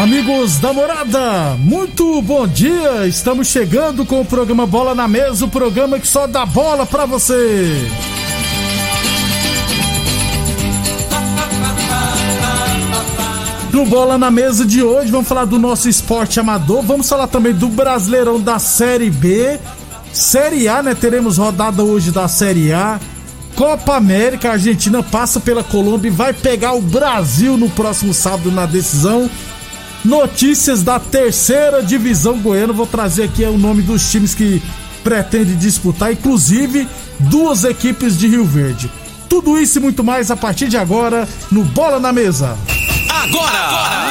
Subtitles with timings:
[0.00, 3.06] Amigos da morada, muito bom dia!
[3.06, 7.04] Estamos chegando com o programa Bola na Mesa o programa que só dá bola pra
[7.04, 7.86] você.
[13.74, 17.52] No Bola na Mesa de hoje, vamos falar do nosso esporte amador, vamos falar também
[17.52, 19.60] do Brasileirão da Série B,
[20.14, 20.94] Série A, né?
[20.94, 22.98] Teremos rodada hoje da Série A.
[23.54, 28.50] Copa América, a Argentina passa pela Colômbia e vai pegar o Brasil no próximo sábado
[28.50, 29.28] na decisão.
[30.04, 32.72] Notícias da terceira divisão goiana.
[32.72, 34.62] Vou trazer aqui o nome dos times que
[35.02, 38.90] pretende disputar, inclusive duas equipes de Rio Verde.
[39.28, 42.56] Tudo isso e muito mais a partir de agora no Bola na Mesa.
[43.08, 44.10] Agora!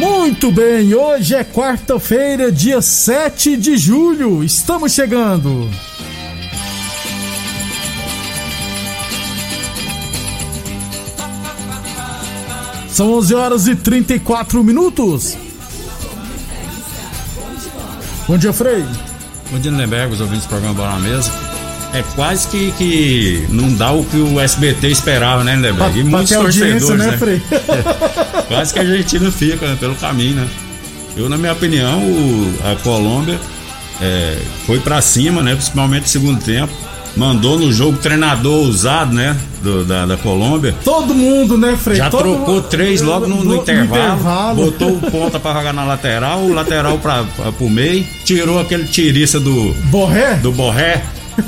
[0.00, 4.42] Muito bem, hoje é quarta-feira, dia 7 de julho.
[4.42, 5.68] Estamos chegando.
[12.88, 15.36] São 11 horas e 34 minutos.
[18.26, 18.82] Bom dia, Frei.
[19.50, 21.49] Bom dia, Lindenberg, os ouvintes do programa Bola na Mesa.
[21.92, 25.98] É quase que, que não dá o que o SBT esperava, né, Lindenberg?
[25.98, 27.42] E Pra muitos audiência, torcedores, né, né?
[28.48, 30.48] Quase que a Argentina fica né, pelo caminho, né?
[31.16, 33.38] Eu, na minha opinião, o- a Colômbia
[34.00, 35.54] é, foi pra cima, né?
[35.54, 36.72] Principalmente no segundo tempo.
[37.16, 39.36] Mandou no jogo treinador usado, né?
[39.60, 40.74] do- da, da Colômbia.
[40.84, 41.96] Todo mundo, né, Frei?
[41.96, 44.54] Já Todo trocou mundo- três logo no, no intervalo, intervalo.
[44.64, 48.84] botou o ponta pra jogar na lateral, o lateral pra, pra, pro meio, tirou aquele
[48.84, 50.34] tiriça do, Borré?
[50.36, 51.02] do Borré.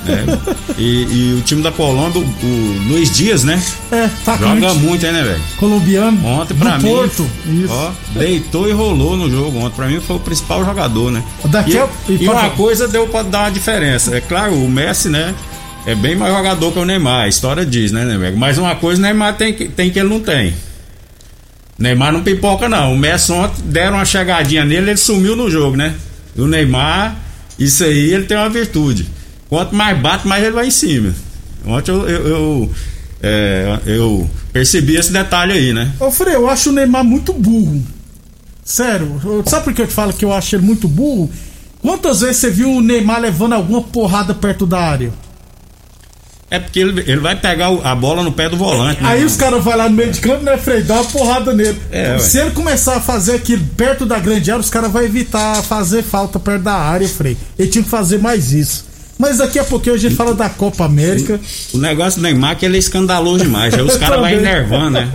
[0.04, 0.38] Né?
[0.78, 3.62] e, e o time da Colômbia, o, o Luiz Dias, né?
[3.90, 5.40] É, tá Joga muito, hein, né, velho?
[5.58, 6.26] colombiano.
[6.26, 7.28] Ontem, pra mim, Porto.
[7.46, 7.72] Isso.
[7.72, 9.76] ó, deitou e rolou no jogo ontem.
[9.76, 11.22] Pra mim, foi o principal jogador, né?
[11.46, 14.14] Daqui e, a- e e uma coisa deu pra dar uma diferença.
[14.16, 15.34] É claro, o Messi, né?
[15.84, 18.32] É bem mais jogador que o Neymar, a história diz, né, Neymar?
[18.36, 20.54] Mas uma coisa o Neymar tem que, tem que ele não tem.
[21.78, 22.92] Neymar não pipoca, não.
[22.94, 25.94] O Messi ontem deram uma chegadinha nele, ele sumiu no jogo, né?
[26.36, 27.16] E o Neymar,
[27.58, 29.08] isso aí, ele tem uma virtude.
[29.52, 31.14] Quanto mais bate, mais ele vai em cima.
[31.66, 32.70] Ontem eu, eu, eu,
[33.22, 35.92] é, eu percebi esse detalhe aí, né?
[36.00, 37.82] Ô, Frei, eu acho o Neymar muito burro.
[38.64, 41.30] Sério, eu- sabe por que eu te falo que eu acho ele muito burro?
[41.82, 45.12] Quantas vezes você viu o Neymar levando alguma porrada perto da área?
[46.50, 49.02] É porque ele, ele vai pegar a bola no pé do volante.
[49.02, 49.08] né?
[49.10, 50.80] Aí os caras vão lá no meio de campo, né, Frei?
[50.80, 51.78] Dá uma porrada nele.
[51.90, 52.18] É, ué.
[52.20, 56.02] Se ele começar a fazer aquilo perto da grande área, os caras vão evitar fazer
[56.02, 57.36] falta perto da área, Frei.
[57.58, 58.90] Ele tinha que fazer mais isso.
[59.22, 61.38] Mas daqui a pouquinho a gente fala da Copa América.
[61.72, 63.72] O negócio do Neymar é que ele é escandaloso demais.
[63.72, 65.08] Aí os caras vão enervando, né?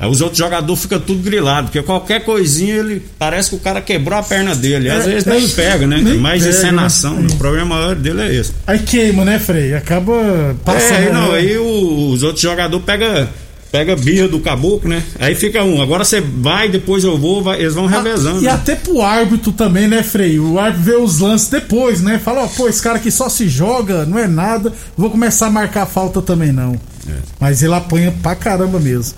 [0.00, 3.82] Aí os outros jogadores ficam tudo grilado, porque qualquer coisinha ele parece que o cara
[3.82, 4.88] quebrou a perna dele.
[4.88, 6.00] Às É, vezes é, nem pega, né?
[6.02, 7.14] nem Mais pega, encenação.
[7.20, 7.28] né?
[7.30, 8.52] O problema maior dele é esse.
[8.66, 9.74] Aí queima, né, Frei?
[9.74, 11.08] Acaba passando.
[11.08, 11.38] É, não, né?
[11.38, 13.28] aí o- os outros jogadores pegam
[13.72, 15.02] pega birra do caboclo, né?
[15.18, 18.36] Aí fica um, agora você vai, depois eu vou, vai- eles vão revezando.
[18.38, 18.50] Ah, E né?
[18.50, 20.38] até pro árbitro também, né, Frei?
[20.38, 22.20] O árbitro vê os lances depois, né?
[22.22, 25.50] Fala, ó, pô, esse cara aqui só se joga, não é nada, vou começar a
[25.50, 26.74] marcar falta também não.
[27.08, 27.12] É.
[27.40, 29.14] Mas ele apanha pra caramba mesmo.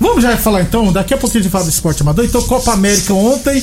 [0.00, 2.24] Vamos já falar então, daqui a pouquinho a gente fala do esporte amador.
[2.24, 3.62] Então, Copa América ontem,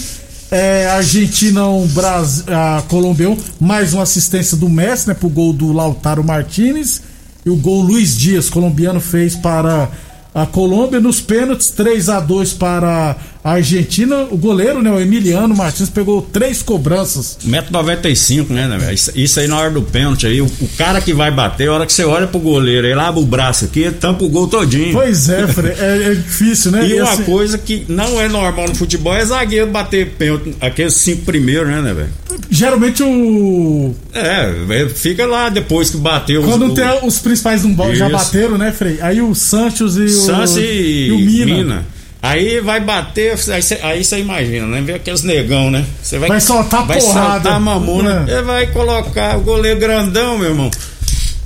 [0.51, 5.51] É, Argentina 1, Brasil, a Colômbia 1, mais uma assistência do Messi, né, pro gol
[5.51, 7.01] do Lautaro Martinez.
[7.45, 9.89] E o gol Luiz Dias, colombiano, fez para
[10.35, 13.15] a Colômbia nos pênaltis, 3 a 2 para
[13.45, 14.25] a Argentina.
[14.31, 17.37] O goleiro, né, o Emiliano Martins, pegou três cobranças.
[17.45, 18.93] 1,95m, né, né, velho?
[18.95, 21.73] Isso, isso aí na hora do pênalti aí, o, o cara que vai bater, a
[21.73, 24.93] hora que você olha pro goleiro, ele abre o braço aqui, tampa o gol todinho.
[24.93, 26.85] Pois é, Fre, é, é difícil, né?
[26.95, 30.95] E uma assim, coisa que não é normal no futebol é zagueiro bater pênalti, aqueles
[30.95, 32.09] cinco primeiros, né, né, velho?
[32.49, 33.93] Geralmente o.
[34.13, 36.43] É, fica lá depois que bateu.
[36.43, 38.99] Quando o, tem os principais não já bateram, né, Frei?
[39.01, 40.09] Aí o Santos e o.
[40.09, 41.94] Santos e, e o Mina.
[42.27, 43.79] Aí vai bater, aí você
[44.15, 44.81] aí imagina, né?
[44.81, 45.85] Vê aqueles negão, né?
[46.01, 47.33] Você Vai soltar vai porrada.
[47.33, 48.25] soltar a mamona.
[48.27, 48.41] É.
[48.41, 50.71] Vai colocar o goleiro grandão, meu irmão.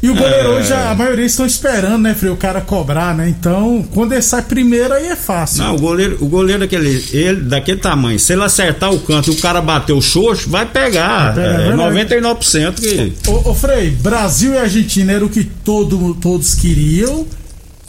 [0.01, 0.59] E o goleiro É.
[0.59, 2.31] hoje, a maioria estão esperando, né, Frei?
[2.31, 3.27] O cara cobrar, né?
[3.27, 5.61] Então, quando ele sai primeiro, aí é fácil.
[5.61, 9.33] Não, o goleiro, o goleiro daquele, ele, daquele tamanho, se ele acertar o canto e
[9.33, 11.33] o cara bater o xoxo, vai pegar.
[11.33, 11.95] Vai pegar, é, é verdade.
[12.15, 13.29] 99% que.
[13.29, 17.25] Ô, ô Frei, Brasil e Argentina era o que todo, todos queriam.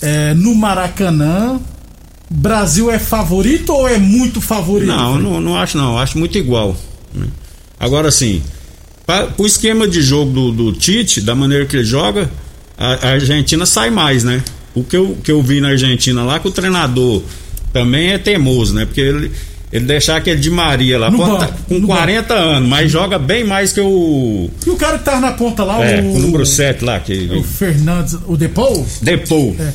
[0.02, 1.60] É, no Maracanã.
[2.30, 4.86] Brasil é favorito ou é muito favorito?
[4.86, 6.76] Não, não, não acho não, acho muito igual.
[7.12, 7.26] né?
[7.78, 8.40] Agora sim,
[9.36, 12.30] o esquema de jogo do, do Tite, da maneira que ele joga,
[12.78, 14.42] a, a Argentina sai mais, né?
[14.74, 17.22] O que eu, que eu vi na Argentina lá, que o treinador
[17.72, 18.84] também é teimoso, né?
[18.84, 19.32] Porque ele,
[19.72, 23.42] ele deixar aquele de Maria lá, banco, tá com no 40 anos, mas joga bem
[23.42, 24.48] mais que o.
[24.64, 26.14] E o cara que tava na ponta lá, É, o.
[26.14, 27.28] o número 7 lá, que.
[27.34, 28.16] O Fernandes.
[28.28, 28.86] O Depou?
[29.02, 29.56] Depou.
[29.58, 29.72] É.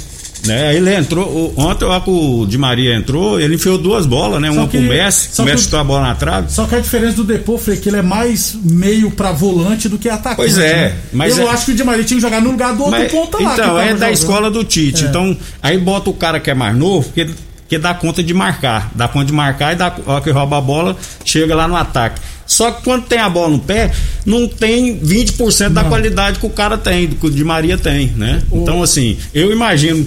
[0.47, 0.75] Né?
[0.75, 4.49] Ele entrou, o- ontem o Di Maria entrou, ele enfiou duas bolas, né?
[4.51, 6.51] Só Uma que- pro Messi, o Messi o- chutou a bola na trave.
[6.51, 9.97] Só que a diferença do Depou, Frei, que ele é mais meio pra volante do
[9.97, 10.35] que atacante.
[10.37, 10.93] Pois é, né?
[11.13, 12.99] mas Eu é- acho que o Di Maria tinha que jogar no lugar do outro
[12.99, 13.53] Mas, ponta lá.
[13.53, 14.13] então, é da jogando.
[14.13, 15.05] escola do Tite.
[15.05, 15.07] É.
[15.07, 17.27] Então, aí bota o cara que é mais novo, que,
[17.67, 18.91] que dá conta de marcar.
[18.95, 22.21] Dá conta de marcar e dá, hora que rouba a bola, chega lá no ataque.
[22.47, 23.91] Só que quando tem a bola no pé,
[24.23, 25.89] não tem 20% da Não.
[25.89, 28.43] qualidade que o cara tem, que o Di Maria tem, né?
[28.51, 30.05] Então, assim, eu imagino.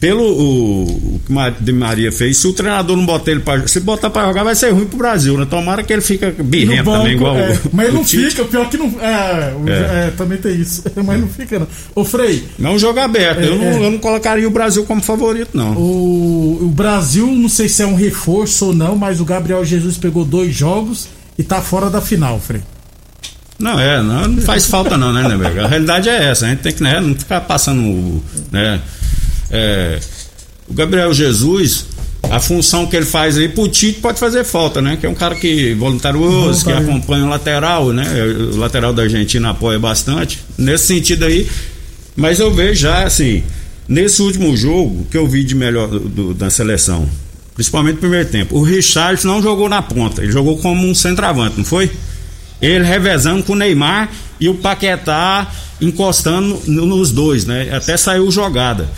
[0.00, 4.08] Pelo o, o que Maria fez, se o treinador não botar ele pra Se botar
[4.10, 5.44] pra jogar, vai ser ruim pro Brasil, né?
[5.44, 7.50] Tomara que ele fica birrento banco, também, igual é.
[7.52, 7.60] o.
[7.72, 8.30] Mas ele não Tite.
[8.30, 8.94] fica, pior que não.
[9.00, 10.06] É, É.
[10.06, 10.84] é, também tem isso.
[11.04, 11.66] Mas não fica, não.
[11.96, 13.40] Ô, Frei, Não é um jogo aberto.
[13.40, 13.86] É, eu, não, é.
[13.86, 15.72] eu não colocaria o Brasil como favorito, não.
[15.72, 19.98] o, o Brasil, não sei se é um reforço ou não, mas o Gabriel Jesus
[19.98, 22.62] pegou dois jogos e tá fora da final, Frei.
[23.58, 25.58] Não, é, não, não faz falta não, né, Neberg?
[25.58, 28.22] A realidade é essa, a gente tem que né, não ficar passando,
[28.52, 28.80] né,
[29.50, 29.98] é,
[30.68, 31.86] o Gabriel Jesus,
[32.30, 35.14] a função que ele faz aí pro Tite pode fazer falta, né, que é um
[35.14, 38.06] cara que voluntarioso, que acompanha o lateral, né,
[38.52, 41.48] o lateral da Argentina apoia bastante, nesse sentido aí,
[42.16, 43.42] mas eu vejo já, assim,
[43.88, 47.08] nesse último jogo que eu vi de melhor do- do- da seleção,
[47.54, 51.56] principalmente no primeiro tempo, o Richard não jogou na ponta, ele jogou como um centroavante,
[51.58, 51.90] não foi?
[52.60, 54.10] ele revezando com o Neymar
[54.40, 55.46] e o Paquetá
[55.80, 57.68] encostando no- nos dois, né?
[57.72, 58.88] Até saiu jogada.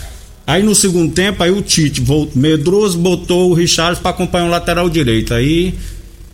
[0.50, 2.02] Aí no segundo tempo, aí o Tite
[2.34, 5.32] medroso botou o Richarlison para acompanhar o lateral direito.
[5.32, 5.74] Aí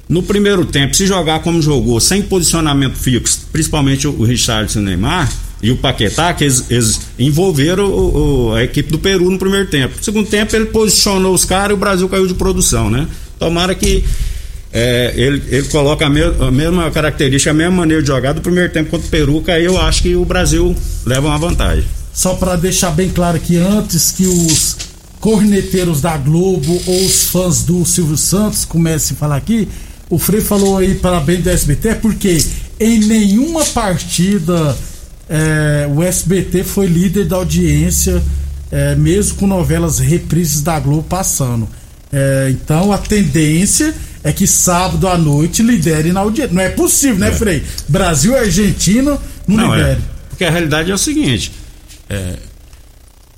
[0.09, 4.85] no primeiro tempo, se jogar como jogou, sem posicionamento fixo, principalmente o Richarlison e o
[4.87, 5.31] Neymar
[5.63, 9.67] e o Paquetá, que eles, eles envolveram o- o- a equipe do Peru no primeiro
[9.67, 9.95] tempo.
[9.99, 13.07] No segundo tempo, ele posicionou os caras e o Brasil caiu de produção, né?
[13.39, 14.03] Tomara que
[14.73, 18.41] é, ele, ele coloca a, me- a mesma característica, a mesma maneira de jogar do
[18.41, 21.85] primeiro tempo contra o Peru, que aí eu acho que o Brasil leva uma vantagem.
[22.17, 24.75] Só pra deixar bem claro que antes que os
[25.21, 29.69] corneteiros da Globo ou os fãs do Silvio Santos comecem a falar aqui,
[30.09, 32.43] o Frei falou aí parabéns do SBT, porque
[32.81, 34.75] em nenhuma partida
[35.29, 38.23] é, o SBT foi líder da audiência,
[38.73, 41.69] é, mesmo com novelas reprises da Globo passando.
[42.11, 43.95] É, então a tendência
[44.25, 46.55] é que sábado à noite lidere na audiência.
[46.55, 47.63] Não é possível, né, Frei?
[47.87, 50.01] Brasil e Argentina não, Não, lidere.
[50.01, 50.17] é.
[50.31, 51.53] Porque a realidade é o seguinte:
[52.09, 52.35] é,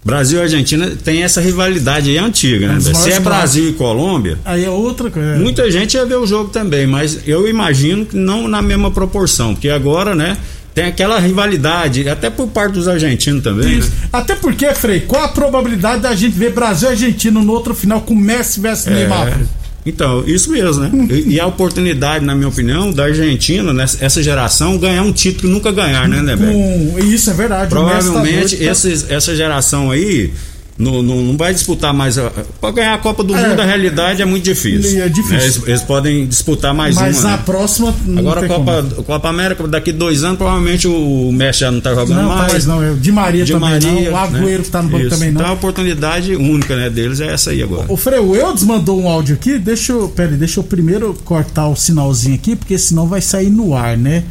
[0.05, 2.81] Brasil e Argentina tem essa rivalidade aí antiga, né?
[2.81, 5.37] Se é Brasil e Colômbia, Aí é outra coisa.
[5.37, 9.55] muita gente ia ver o jogo também, mas eu imagino que não na mesma proporção,
[9.55, 10.37] porque agora, né?
[10.75, 13.87] Tem aquela rivalidade, até por parte dos argentinos também, né?
[14.13, 18.01] Até porque, Frei, qual a probabilidade da gente ver Brasil e Argentina no outro final
[18.03, 19.29] com Messi versus Neymar?
[19.29, 19.33] É.
[19.33, 19.47] Frei?
[19.87, 20.91] Então, isso mesmo, né?
[21.11, 25.49] E, e a oportunidade, na minha opinião, da Argentina, nessa essa geração, ganhar um título
[25.49, 26.53] e nunca ganhar, né, Nebeck?
[26.53, 26.99] Com...
[26.99, 27.71] Isso é verdade.
[27.71, 30.33] tá Provavelmente tá- esses, essa geração aí
[30.79, 32.17] não, não, não vai disputar mais.
[32.61, 33.49] Para ganhar a Copa do É.
[33.49, 35.03] Mundo, a realidade é muito difícil.
[35.03, 35.37] É difícil.
[35.37, 35.43] né?
[35.43, 37.35] Eles, eles podem disputar mais Mas uma.
[37.35, 37.43] a né?
[37.45, 37.93] próxima.
[38.07, 39.03] não Agora a Copa, como.
[39.03, 42.53] Copa América, daqui dois anos, provavelmente o Messi já não tá jogando Não, mais.
[42.53, 42.81] mais não.
[42.83, 44.13] É o Di Maria Di também Maria, não.
[44.13, 44.65] O Agüero né?
[44.65, 45.11] que tá no banco Isso.
[45.17, 45.41] também não.
[45.41, 47.87] Então a oportunidade única né, deles é essa aí agora.
[47.89, 49.59] O Frei, o Eudes mandou um áudio aqui.
[49.59, 50.09] Deixa eu.
[50.09, 53.97] Pera aí, deixa eu primeiro cortar o sinalzinho aqui, porque senão vai sair no ar,
[53.97, 54.23] né?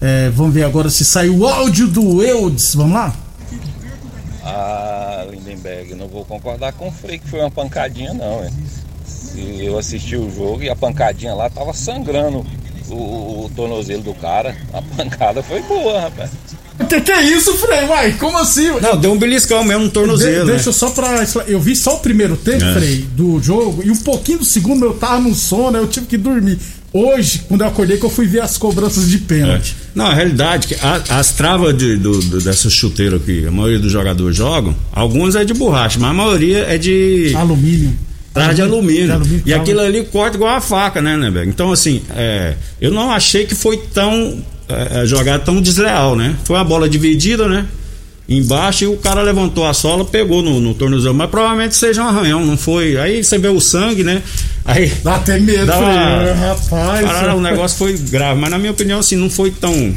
[0.00, 2.74] É, vamos ver agora se sai o áudio do Eudes.
[2.74, 3.14] Vamos lá?
[4.44, 8.48] Ah, Lindenberg, não vou concordar com o Frei que foi uma pancadinha não.
[9.04, 12.44] Se eu assisti o jogo e a pancadinha lá tava sangrando
[12.90, 12.94] o,
[13.44, 14.56] o tornozelo do cara.
[14.72, 16.30] A pancada foi boa, rapaz.
[16.88, 17.84] Que que é isso, Frei?
[17.84, 18.68] Uai, como assim?
[18.80, 20.44] Não, deu um beliscão mesmo no tornozelo.
[20.44, 20.52] De- né?
[20.56, 21.24] deixa eu só pra.
[21.46, 22.74] Eu vi só o primeiro tempo, É.
[22.74, 26.16] Frei, do jogo, e um pouquinho do segundo eu tava no sono, eu tive que
[26.18, 26.58] dormir.
[26.96, 29.20] Hoje, quando eu acordei, que eu fui ver as cobranças de É.
[29.26, 29.74] pênalti.
[29.96, 33.50] Não, a realidade é que a- as travas de, do, do, dessa chuteira que a
[33.50, 37.92] maioria dos jogadores jogam, alguns é de borracha, mas a maioria é de Alumínio.
[38.32, 39.06] trava de alumínio.
[39.06, 41.44] De alumínio, e aquilo ali corta igual a faca, né, né?
[41.46, 46.36] Então, assim, é, eu não achei que foi tão é, é, jogada tão desleal, né?
[46.44, 47.66] Foi uma bola dividida, né?
[48.28, 52.06] Embaixo e o cara levantou a sola, pegou no, no tornozelo, mas provavelmente seja um
[52.08, 52.96] arranhão, não foi.
[52.96, 54.22] Aí você vê o sangue, né?
[54.64, 57.04] Aí Dá até medo, Dá uma- Rapaz.
[57.06, 59.94] Pararam, o negócio foi grave, mas na minha opinião, assim, não foi tão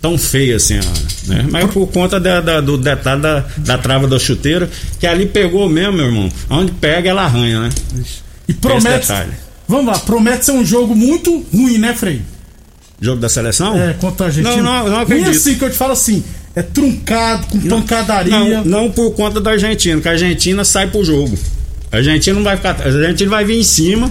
[0.00, 0.76] tão feio assim,
[1.26, 1.46] né?
[1.50, 5.68] Mas por conta da- da- do detalhe da, da trava da chuteira, que ali pegou
[5.68, 6.28] mesmo, meu irmão.
[6.48, 7.70] Onde pega, ela arranha, né?
[8.48, 9.08] E promete.
[9.68, 12.22] Vamos lá, promete ser um jogo muito ruim, né, Frei?
[13.00, 13.76] Jogo da seleção?
[13.78, 14.56] É, contra a Argentina.
[14.56, 15.30] Não, não, não ruim acredito.
[15.30, 16.24] assim que eu te falo assim,
[16.56, 18.62] é truncado, com pancadaria.
[18.62, 21.36] Não, não por conta da Argentina, que a Argentina sai pro jogo.
[21.92, 22.80] A Argentina não vai ficar.
[22.80, 24.10] A Argentina vai vir em cima,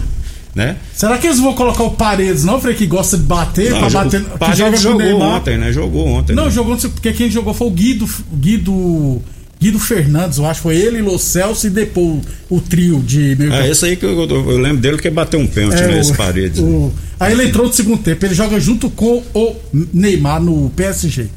[0.53, 0.75] né?
[0.93, 3.89] Será que eles vão colocar o Paredes, não, Frei, que gosta de bater, pra Não,
[3.89, 5.71] bater, o que Paredes joga jogou ontem, né?
[5.71, 6.35] Jogou ontem.
[6.35, 6.51] Não, né?
[6.51, 9.21] jogou, sei, porque quem jogou foi o Guido, Guido,
[9.61, 13.53] Guido Fernandes, eu acho, foi ele, Lo Celso e depois o, o trio de meio
[13.53, 15.99] É esse aí que eu, eu- eu lembro dele que bateu um pênalti, né?
[15.99, 16.59] Esse Paredes.
[16.59, 19.55] É, o- aí ele entrou no segundo tempo, ele joga junto com o
[19.93, 21.27] Neymar no PSG.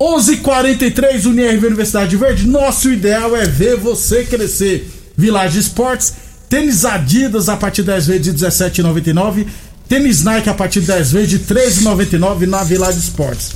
[0.00, 2.46] 11:43 UniRV Universidade Verde.
[2.46, 4.88] Nosso ideal é ver você crescer.
[5.20, 6.14] Village Esportes,
[6.48, 9.46] tênis Adidas a partir de 10 vezes de 17,99,
[9.88, 13.52] tênis Nike a partir de 10 vezes de 13,99 na Village Esportes.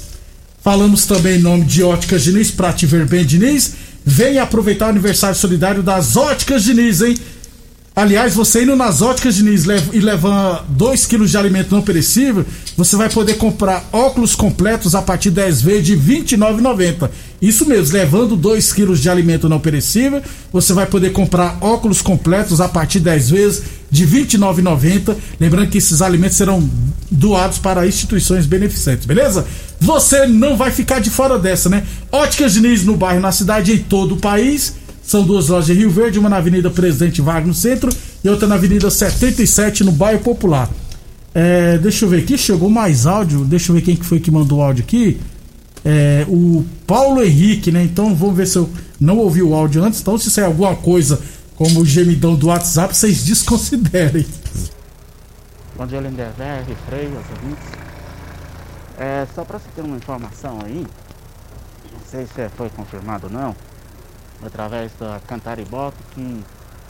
[0.62, 3.72] Falamos também em nome de Óticas Diniz, pra te ver bem, Diniz.
[4.04, 7.16] Venha aproveitar o aniversário solidário das Óticas Diniz, hein?
[7.96, 12.44] Aliás, você indo nas óticas Diniz e levando 2 quilos de alimento não perecível,
[12.76, 17.08] você vai poder comprar óculos completos a partir de 10 vezes de R$ 29,90.
[17.40, 20.20] Isso mesmo, levando 2 quilos de alimento não perecível,
[20.52, 25.14] você vai poder comprar óculos completos a partir de 10 vezes de R$ 29,90.
[25.38, 26.68] Lembrando que esses alimentos serão
[27.08, 29.46] doados para instituições beneficentes, beleza?
[29.80, 31.84] Você não vai ficar de fora dessa, né?
[32.10, 34.82] Óticas Diniz no bairro, na cidade e em todo o país.
[35.06, 37.90] São duas lojas em Rio Verde, uma na Avenida Presidente Vargas no centro
[38.22, 40.70] e outra na Avenida 77 no bairro Popular.
[41.34, 43.44] É, deixa eu ver aqui, chegou mais áudio.
[43.44, 45.20] Deixa eu ver quem que foi que mandou o áudio aqui.
[45.84, 47.82] É, o Paulo Henrique, né?
[47.84, 50.00] Então vamos ver se eu não ouvi o áudio antes.
[50.00, 51.20] Então, se sair alguma coisa
[51.56, 54.24] como o gemidão do WhatsApp, vocês desconsiderem.
[55.76, 57.64] Bom dia, Lindenberg, Freio, ouvintes.
[58.98, 60.86] É, só para você ter uma informação aí,
[61.92, 63.56] não sei se foi confirmado ou não,
[64.42, 66.44] através da Cantariboc, que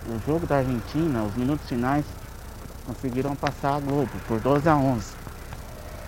[0.08, 2.04] o jogo da Argentina, os minutos finais,
[2.86, 5.04] conseguiram passar a Globo por 12 a 11.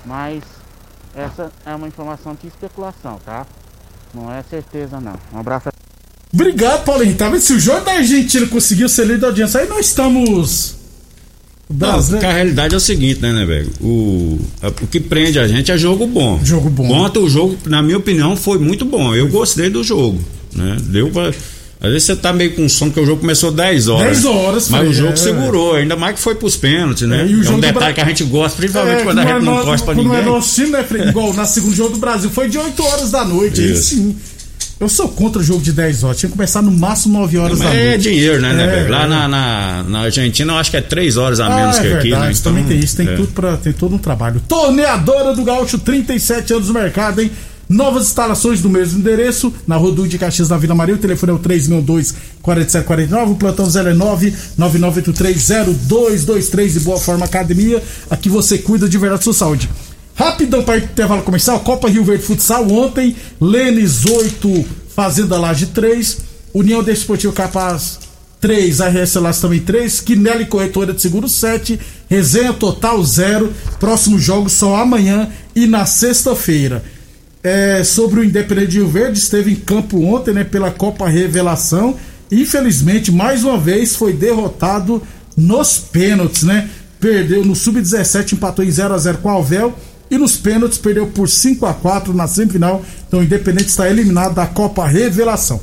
[0.04, 0.42] Mas
[1.14, 3.46] essa é uma informação de especulação, tá?
[4.14, 5.18] Não é certeza não.
[5.32, 5.68] Um abraço.
[6.32, 7.18] Obrigado, Paulo Henrique.
[7.18, 7.40] Tá vendo?
[7.40, 10.76] Se o jogo da Argentina conseguiu ser líder da audiência, aí nós estamos.
[11.68, 13.72] O Não, porque a realidade é o seguinte, né, né, velho?
[13.80, 16.38] O, o que prende a gente é jogo bom.
[16.44, 16.88] Jogo bom.
[16.92, 19.14] Ontem o jogo, na minha opinião, foi muito bom.
[19.14, 20.20] Eu gostei do jogo,
[20.56, 20.76] né?
[20.82, 21.30] Deu pra...
[21.78, 24.22] Às vezes você tá meio com sono, porque o jogo começou 10 horas.
[24.22, 25.16] 10 horas, Mas foi, o jogo é.
[25.16, 27.18] segurou, ainda mais que foi pros pênaltis, né?
[27.18, 29.60] É, É, um detalhe Bra- que a gente gosta, principalmente É, quando a gente não
[29.60, 30.22] é torce pra quando ninguém.
[30.22, 31.08] Não é nosso time, né, Fred?
[31.10, 33.60] Igual na segunda jogo do Brasil foi de 8 horas da noite.
[33.60, 34.16] Aí sim.
[34.80, 36.18] Eu sou contra o jogo de 10 horas.
[36.18, 37.88] Tinha que começar no máximo 9 horas da Mas noite.
[37.94, 38.90] é dinheiro, né, né, É, velho?
[38.90, 39.06] Lá é.
[39.06, 41.86] na, na, na Argentina eu acho que é 3 horas a Ah, menos é que
[41.88, 42.32] aqui, verdade, né?
[42.40, 43.14] Então, também tem isso, tem é.
[43.16, 44.40] tudo para tem todo um trabalho.
[44.48, 47.30] Torneadora do Gaúcho, 37 anos no mercado, hein?
[47.68, 51.34] Novas instalações do mesmo endereço, na Duque de Caxias da Vila Maria, o telefone é
[51.34, 57.82] o 362 4749, o plantão 09 99830223 de Boa Forma Academia.
[58.08, 59.68] Aqui você cuida de verdade da sua saúde.
[60.14, 66.18] Rapidão para intervalo comercial, Copa Rio Verde Futsal ontem, Lênis 8, Fazenda Laje 3,
[66.54, 67.98] União Desportivo Capaz
[68.40, 73.52] 3, RS Lages também 3, Quinelli Corretora de Seguro 7, Resenha Total 0.
[73.80, 76.82] Próximos jogos só amanhã e na sexta-feira.
[77.48, 81.94] É, sobre o Independente de Rio Verde, esteve em campo ontem, né, pela Copa Revelação.
[82.28, 85.00] infelizmente, mais uma vez foi derrotado
[85.36, 86.68] nos pênaltis, né?
[86.98, 89.72] Perdeu no sub-17, empatou em 0 a 0 com o Alvel
[90.10, 92.82] e nos pênaltis perdeu por 5 a 4 na semifinal.
[93.06, 95.60] Então o Independente está eliminado da Copa Revelação.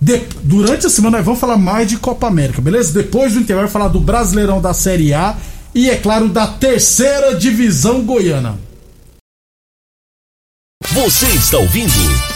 [0.00, 2.90] De- durante a semana nós vamos falar mais de Copa América, beleza?
[2.94, 5.36] Depois do intervalo, vai falar do Brasileirão da Série A
[5.74, 8.56] e, é claro, da terceira divisão goiana.
[11.04, 11.92] Você está ouvindo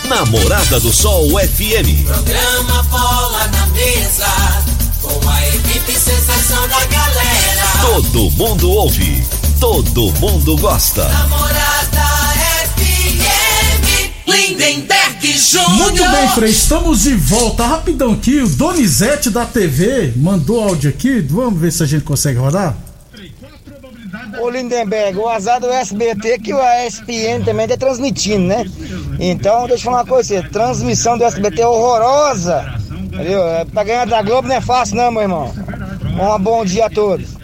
[0.09, 2.07] Namorada do Sol FM.
[2.07, 4.29] Programa Bola na Mesa,
[5.03, 7.67] com a equipe sensação da galera.
[7.81, 9.27] Todo mundo ouve,
[9.59, 11.09] todo mundo gosta.
[11.09, 12.05] Namorada
[12.77, 15.71] FM, Lindenberg Júnior.
[15.71, 17.67] Muito bem, Frei, estamos de volta.
[17.67, 21.21] Rapidão aqui, o Donizete da TV mandou áudio aqui.
[21.21, 22.77] Vamos ver se a gente consegue rodar?
[24.43, 28.65] Ô Lindenberg, o azar do SBT que o ESPN também tá transmitindo, né?
[29.21, 33.43] Então, deixa eu falar uma coisa, transmissão do SBT é horrorosa, entendeu?
[33.47, 35.53] É, Pra ganhar da Globo não é fácil não, meu irmão.
[36.37, 37.41] Um bom dia a todos.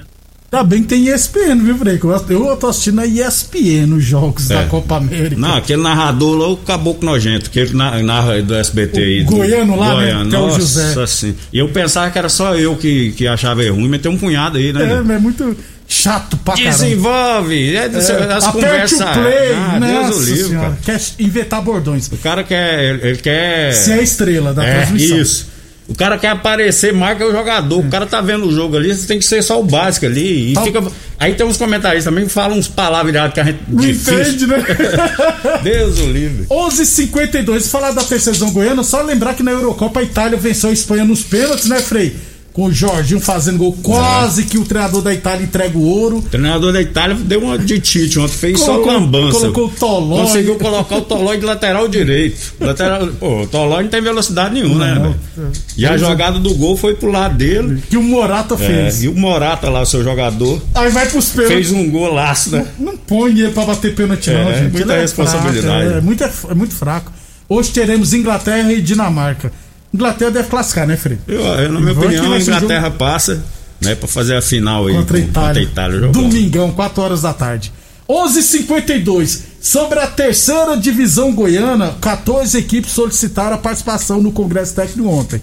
[0.51, 2.01] Tá bem que tem ESPN, viu, Frei?
[2.31, 4.65] Eu, tô assistindo a ESPN os jogos da É.
[4.65, 5.37] Copa América.
[5.39, 9.25] Não, aquele narrador lá, o caboclo nojento, que ele na- narra do SBT aí.
[9.25, 11.07] do- goiano lá, né, Goiano, que é o nossa, José.
[11.07, 11.35] Sim.
[11.53, 14.17] E eu pensava que era só eu que, que achava ele ruim, mas tem um
[14.17, 14.85] punhado aí, né?
[14.91, 15.55] É, é muito
[15.89, 16.71] chato pra caramba.
[16.73, 17.77] Desenvolve!
[17.77, 19.01] É, É, as aperte conversas.
[19.01, 20.79] o play, ah, Deus nossa o livre, senhora.
[20.85, 20.99] cara.
[20.99, 22.07] Quer inventar bordões.
[22.13, 23.01] O cara quer.
[23.03, 23.73] Ele, quer.
[23.73, 25.19] Ser a estrela da é, transmissão.
[25.19, 25.59] Isso.
[25.89, 27.79] O cara quer aparecer mais que o jogador.
[27.81, 30.53] O cara tá vendo o jogo ali, você tem que ser só o básico ali.
[30.53, 30.83] E fica...
[31.19, 33.61] Aí tem uns comentaristas também que falam uns palavreados que a gente.
[33.67, 34.21] Não difícil.
[34.21, 34.63] entende, né?
[35.65, 36.45] Deus o livre.
[36.51, 41.07] 11:52 falar da terceira goiana, só lembrar que na Eurocopa a Itália venceu a Espanha
[41.07, 42.15] nos pênaltis, né, Frei?
[42.59, 46.17] Com o Jorginho fazendo gol, quase que o treinador da Itália entrega o ouro.
[46.19, 49.39] O treinador da Itália deu uma de Tite ontem, fez Colocou- só lambança.
[49.39, 50.23] colocou o Tolói.
[50.23, 52.55] Conseguiu colocar o Tolói de lateral direito.
[52.59, 55.53] Lateral, pô, o Tolói não tem velocidade nenhuma, né, Não.
[55.77, 57.81] E a jogada do gol foi pro lado dele.
[57.89, 59.05] Que o Morata É, fez.
[59.05, 61.69] e o Morata lá, o seu jogador, Aí vai pros pênaltis.
[61.69, 62.67] fez um golaço, né?
[62.77, 64.73] Não põe ele pra bater pênalti, não, É, gente.
[64.73, 65.63] muita Ele responsabilidade.
[65.85, 67.13] fraco, é, muito, é muito fraco.
[67.49, 69.53] Hoje teremos Inglaterra e Dinamarca.
[69.93, 71.19] Inglaterra deve classificar, né, Frei?
[71.27, 73.43] Eu, eu, na minha opinião, a Inglaterra passa,
[73.81, 75.67] né, pra fazer a final aí contra a Itália.
[75.67, 76.09] contra a Itália.
[76.13, 77.73] Domingão, 4 horas da tarde.
[78.09, 85.43] 11:52 Sobre a terceira divisão goiana, 14 equipes solicitaram a participação no Congresso Técnico ontem.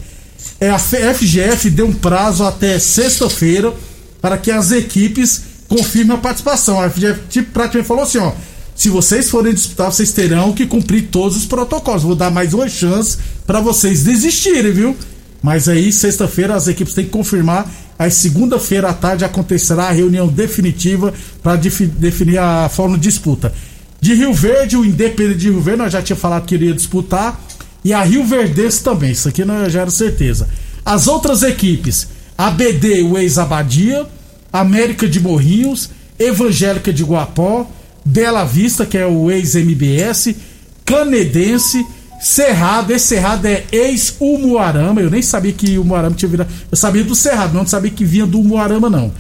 [0.60, 3.74] É, a FGF deu um prazo até sexta-feira
[4.22, 6.82] para que as equipes confirmem a participação.
[6.82, 8.32] A FGF tipo, praticamente falou assim: ó,
[8.74, 12.04] se vocês forem disputar, vocês terão que cumprir todos os protocolos.
[12.04, 14.96] Vou dar mais uma chance para vocês desistirem, viu?
[15.42, 17.70] Mas aí, sexta-feira, as equipes têm que confirmar.
[18.00, 23.54] Aí, segunda-feira à tarde, acontecerá a reunião definitiva para definir a forma de disputa.
[24.02, 27.40] De Rio Verde, o Independente de Rio Verde, nós já tinha falado que iria disputar.
[27.84, 30.50] E a Rio Verdense também, isso aqui nós já era certeza.
[30.84, 34.06] As outras equipes, a BD, o ex-Abadia,
[34.52, 37.70] América de Morrinhos, Evangélica de Guapó,
[38.04, 40.36] Bela Vista, que é o ex-MBS,
[40.84, 41.86] Canedense,
[42.26, 46.50] Cerrado, esse Cerrado é ex-Umuarama, eu nem sabia que o Umuarama tinha virado.
[46.72, 49.12] Eu sabia do Cerrado, não sabia que vinha do Umuarama, não.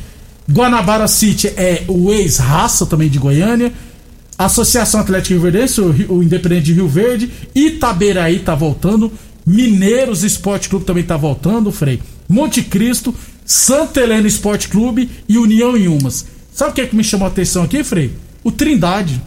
[0.51, 3.71] Guanabara City é o ex-Raça também de Goiânia.
[4.35, 9.11] Associação Atlética Rio Verdense, o, o Independente de Rio Verde, Itaberaí tá voltando,
[9.45, 12.01] Mineiros Esporte Clube também tá voltando, Frei.
[12.27, 13.13] Monte Cristo,
[13.45, 16.25] Santa Helena Esporte Clube e União em Umas.
[16.51, 18.11] Sabe o que, é que me chamou a atenção aqui, Frei?
[18.43, 19.21] O Trindade.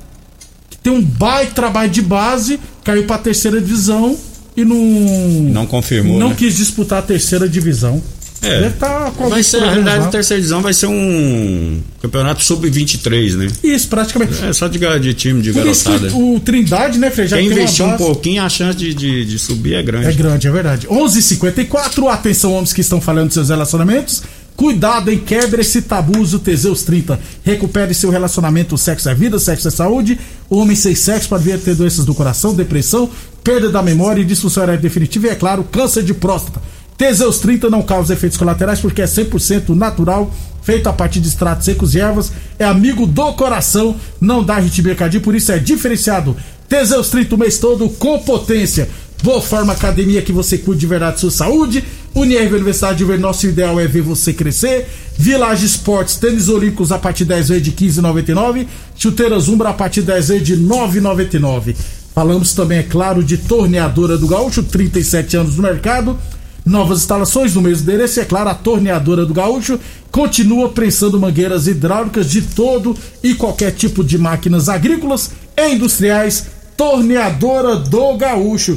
[0.88, 4.16] Tem um baita trabalho de base, caiu pra terceira divisão
[4.57, 4.79] e não.
[4.79, 6.35] Não confirmou, Não né?
[6.35, 8.03] quis disputar a terceira divisão.
[8.40, 8.61] É.
[8.61, 13.48] Deve tá Vai ser, a realidade da terceira divisão vai ser um campeonato sub-23, né?
[13.62, 14.42] Isso, praticamente.
[14.42, 16.14] É só de, de time de Por garotada.
[16.14, 17.27] o Trindade, né, Frei?
[17.27, 20.07] Já Quem investir um pouquinho, a chance de, de, de subir é grande.
[20.07, 20.87] É grande, é verdade.
[20.87, 24.22] 11:54 atenção homens que estão falando de seus relacionamentos.
[24.59, 25.23] Cuidado, hein?
[25.25, 27.16] Quebre esse tabu, usa o Teseus 30.
[27.44, 30.18] Recupere seu relacionamento, sexo é vida, sexo é saúde.
[30.51, 33.09] Homem sem sexo pode vir ter doenças do coração, depressão,
[33.44, 36.61] perda da memória e disfunção erétil definitiva e, é claro, câncer de próstata.
[36.97, 40.29] Teseus 30 não causa efeitos colaterais porque é 100% natural,
[40.61, 44.97] feito a partir de extratos secos e ervas, é amigo do coração, não dá arritmia
[44.97, 46.37] cardíaca, por isso é diferenciado.
[46.68, 48.88] Teseus 30 o mês todo com potência.
[49.23, 51.85] Boa Forma Academia que você cuide de verdade sua saúde.
[52.18, 54.88] Unirv Universidade de Ver, nosso ideal é ver você crescer.
[55.16, 58.66] Village Esportes, tênis olímpicos a partir de 10 vezes de 15,99.
[58.96, 61.76] Chuteiras Umbra a partir de 10 vezes de 9,99.
[62.12, 66.18] Falamos também, é claro, de Torneadora do Gaúcho, 37 anos no mercado.
[66.66, 69.78] Novas instalações no mesmo endereço, é claro, a Torneadora do Gaúcho
[70.11, 76.46] continua prensando mangueiras hidráulicas de todo e qualquer tipo de máquinas agrícolas e industriais.
[76.76, 78.76] Torneadora do Gaúcho.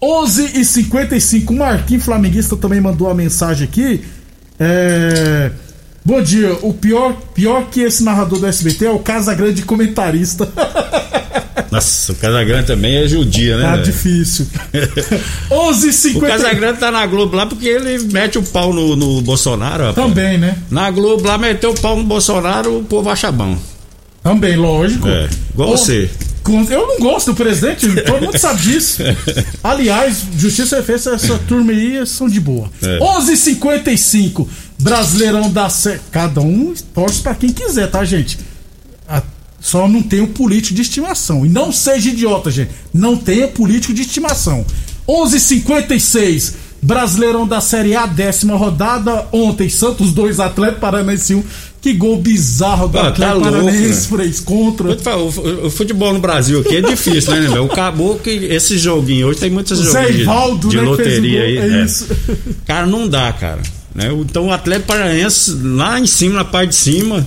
[0.00, 4.04] 11 e 55 O Marquinhos Flamenguista também mandou uma mensagem aqui.
[4.58, 5.50] É...
[6.04, 6.56] Bom dia.
[6.62, 10.48] O pior, pior que esse narrador do SBT é o Casagrande comentarista.
[11.70, 13.62] Nossa, o Casagrande também é judia, né?
[13.64, 13.84] Tá velho?
[13.84, 14.46] difícil.
[15.50, 18.96] 11 e 50 O Casagrande tá na Globo lá porque ele mete o pau no,
[18.96, 20.08] no Bolsonaro, rapaz.
[20.08, 20.56] Também, né?
[20.70, 23.58] Na Globo lá meteu o pau no Bolsonaro, o povo acha bom.
[24.22, 25.06] Também, lógico.
[25.08, 26.10] É, igual você.
[26.70, 29.02] Eu não gosto do presidente, todo mundo sabe disso.
[29.62, 32.70] Aliás, Justiça Defesa, essa turma aí são de boa.
[32.82, 32.98] É.
[32.98, 34.46] 11:55
[34.78, 36.00] Brasileirão da Sé.
[36.10, 38.38] Cada um torce pra quem quiser, tá, gente?
[39.08, 39.22] A-
[39.60, 41.44] Só não tem um político de estimação.
[41.44, 42.70] E não seja idiota, gente.
[42.94, 44.64] Não tenha político de estimação.
[45.06, 49.26] 11:56 Brasileirão da Série A, décima rodada.
[49.32, 51.42] Ontem, Santos 2, Atlético Paranaense 1.
[51.80, 54.16] Que gol bizarro do Ah, tá Atlético louco, Paranaense, né?
[54.16, 54.88] Freis, contra.
[55.18, 57.66] O fu- o futebol no Brasil aqui é difícil, né, meu?
[57.66, 61.58] Acabou que esse joguinho, hoje tem muitos joguinhos de, Ivaldo, de né, loteria aí.
[61.58, 61.86] é é.
[62.66, 63.60] Cara, não dá, cara.
[63.94, 64.08] Né?
[64.12, 67.24] Então o Atlético Paranaense lá em cima, na parte de cima,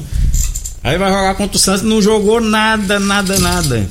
[0.83, 3.87] aí vai jogar contra o Santos, não jogou nada, nada, nada.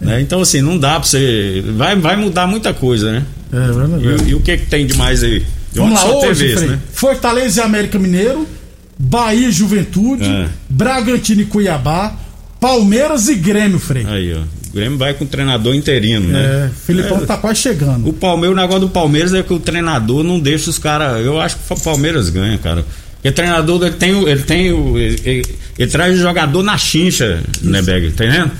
[0.00, 0.20] Né?
[0.20, 1.64] Então assim, não dá pra você.
[1.76, 3.24] Vai, vai mudar muita coisa, né?
[3.52, 4.24] É, verdade.
[4.26, 5.40] E, e o que que tem de mais aí?
[5.72, 6.68] De Vamos lá, hoje, Frei.
[6.68, 6.78] né?
[6.92, 8.46] Fortaleza e América Mineiro,
[8.98, 10.48] Bahia e Juventude, É.
[10.68, 12.14] Bragantino e Cuiabá,
[12.60, 14.04] Palmeiras e Grêmio, Frei.
[14.06, 14.40] Aí, ó.
[14.40, 16.40] O Grêmio vai com o treinador interino, né?
[16.66, 17.26] É, Filipão É.
[17.26, 18.08] tá quase chegando.
[18.08, 21.24] O Palmeiras, o negócio do Palmeiras é que o treinador não deixa os caras.
[21.24, 22.84] Eu acho que o Palmeiras ganha, cara.
[23.14, 24.66] Porque o treinador ele tem, o- ele tem.
[24.66, 25.46] Ele, ele-
[25.78, 28.10] ele traz o jogador na chincha, né, Beg?
[28.12, 28.50] Tá entendendo?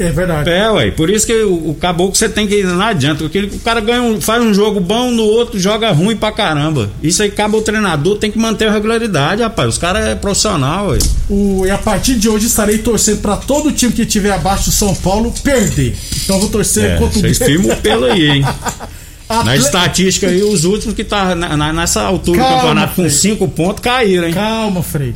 [0.00, 0.48] É verdade.
[0.50, 0.90] É, ué.
[0.90, 2.62] Por isso que o, o caboclo você tem que.
[2.62, 3.18] Não adianta.
[3.22, 6.88] Porque o cara ganha um- faz um jogo bom, no outro joga ruim pra caramba.
[7.02, 9.68] Isso aí acaba o treinador, tem que manter a regularidade, rapaz.
[9.68, 10.98] Os caras é profissional, ué.
[11.28, 14.72] O, e a partir de hoje estarei torcendo pra todo time que tiver abaixo do
[14.72, 15.94] São Paulo perder.
[16.24, 18.42] Então eu vou torcer É, contra o vocês firmam o pelo aí, hein?
[19.28, 22.88] Na Atle- estatística aí, os últimos que tá na- na- nessa altura Calma, do campeonato
[22.96, 23.10] com Frei.
[23.10, 24.34] cinco pontos caíram, hein?
[24.34, 25.14] Calma, Frei.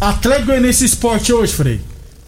[0.00, 1.80] Atlético Goianiense Esporte hoje, Frei.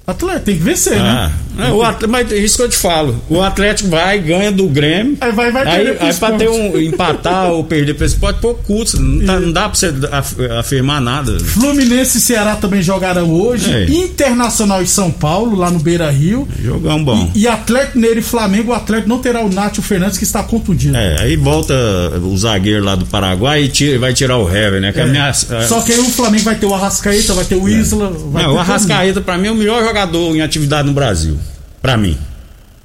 [0.07, 1.33] Atlético tem que vencer, Ah, né?
[1.59, 3.21] É, o Atlético, mas isso que eu te falo.
[3.29, 5.17] O Atlético vai, ganha do Grêmio.
[5.21, 8.55] Aí vai, vai Aí, aí pra ter um empatar ou perder pra esse pode pôr
[8.67, 9.01] custo.
[9.01, 11.39] Não, tá- não dá pra você af- afirmar nada.
[11.41, 13.73] Fluminense e Ceará também jogarão hoje.
[13.73, 13.85] É.
[13.91, 16.47] Internacional e São Paulo, lá no Beira Rio.
[16.63, 17.31] Jogão bom.
[17.35, 20.97] E Atlético Mineiro e Flamengo, o Atlético não terá o Nátio Fernandes que está contundido.
[20.97, 21.75] É, aí volta
[22.23, 24.93] o zagueiro lá do Paraguai e tira- vai tirar o Hever, né?
[24.93, 27.69] Que a minha- Só que aí o Flamengo vai ter o Arrascaeta, vai ter o
[27.69, 28.07] Isla.
[28.07, 28.39] É.
[28.39, 31.37] ter Não, o Arrascaeta, pra mim, é o melhor jogador em atividade no Brasil.
[31.85, 32.17] Pra mim.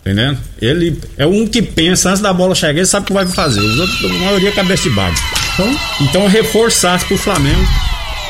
[0.01, 0.37] Entendendo?
[0.61, 3.61] Ele é um que pensa antes da bola chegar, ele sabe o que vai fazer.
[3.61, 5.23] Os outros, a maioria, é cabeça de baixo.
[5.53, 7.65] Então, Então, reforçar pro Flamengo.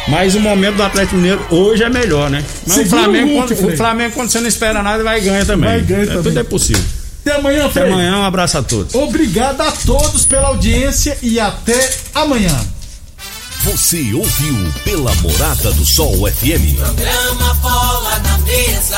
[0.07, 2.43] Mas o momento do Atlético Mineiro hoje é melhor, né?
[2.67, 5.69] Mas o Flamengo, Hulk, quando, o Flamengo, quando você não espera nada, vai ganhar também.
[5.71, 6.23] Vai ganhar É, também.
[6.23, 6.83] Tudo é possível.
[7.25, 7.91] até amanhã, Até Frei.
[7.91, 8.93] amanhã, um abraço a todos.
[8.93, 12.55] Obrigado a todos pela audiência e até amanhã.
[13.63, 14.55] Você ouviu
[14.85, 16.77] pela Morada do Sol FM.
[16.77, 18.97] Programa Bola na Mesa,